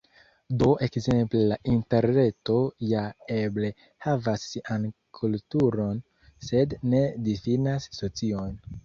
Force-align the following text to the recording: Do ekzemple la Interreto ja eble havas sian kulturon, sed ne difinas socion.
Do 0.61 0.67
ekzemple 0.85 1.41
la 1.49 1.57
Interreto 1.73 2.55
ja 2.91 3.03
eble 3.35 3.69
havas 4.05 4.47
sian 4.53 4.87
kulturon, 5.19 6.01
sed 6.49 6.75
ne 6.95 7.03
difinas 7.29 7.87
socion. 8.01 8.57